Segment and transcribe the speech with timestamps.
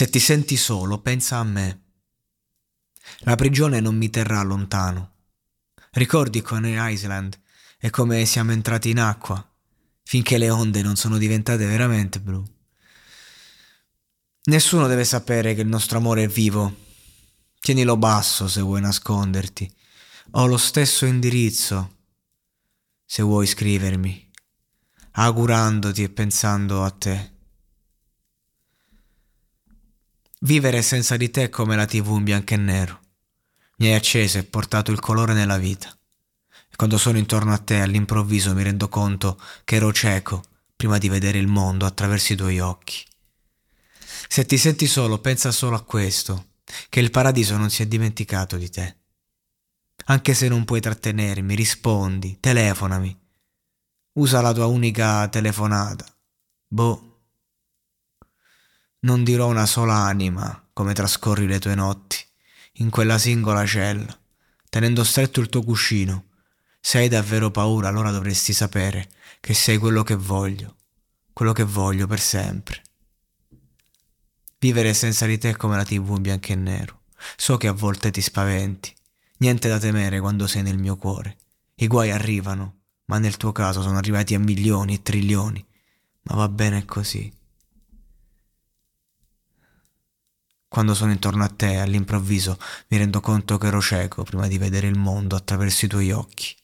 [0.00, 1.82] Se ti senti solo, pensa a me.
[3.18, 5.16] La prigione non mi terrà lontano.
[5.90, 7.38] Ricordi con Island
[7.78, 9.46] e come siamo entrati in acqua,
[10.02, 12.42] finché le onde non sono diventate veramente blu.
[14.44, 16.74] Nessuno deve sapere che il nostro amore è vivo.
[17.60, 19.70] Tienilo basso se vuoi nasconderti.
[20.30, 21.96] Ho lo stesso indirizzo
[23.04, 24.30] se vuoi scrivermi,
[25.10, 27.39] augurandoti e pensando a te.
[30.42, 33.00] Vivere senza di te è come la tv in bianco e nero.
[33.76, 35.94] Mi hai acceso e portato il colore nella vita.
[36.70, 40.42] E quando sono intorno a te all'improvviso mi rendo conto che ero cieco
[40.74, 43.04] prima di vedere il mondo attraverso i tuoi occhi.
[44.28, 46.52] Se ti senti solo, pensa solo a questo,
[46.88, 48.96] che il paradiso non si è dimenticato di te.
[50.06, 53.14] Anche se non puoi trattenermi, rispondi, telefonami.
[54.14, 56.06] Usa la tua unica telefonata.
[56.66, 57.09] Boh.
[59.00, 62.18] Non dirò una sola anima come trascorri le tue notti,
[62.74, 64.18] in quella singola cella,
[64.68, 66.26] tenendo stretto il tuo cuscino.
[66.80, 70.76] Se hai davvero paura, allora dovresti sapere che sei quello che voglio,
[71.32, 72.82] quello che voglio per sempre.
[74.58, 77.00] Vivere senza di te è come la tv in bianco e nero.
[77.36, 78.94] So che a volte ti spaventi,
[79.40, 81.38] Niente da temere quando sei nel mio cuore.
[81.76, 85.66] I guai arrivano, ma nel tuo caso sono arrivati a milioni e trilioni.
[86.24, 87.32] Ma va bene così.
[90.72, 92.56] Quando sono intorno a te, all'improvviso,
[92.90, 96.54] mi rendo conto che ero cieco prima di vedere il mondo attraverso i tuoi occhi.